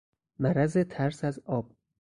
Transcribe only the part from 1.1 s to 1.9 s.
از آب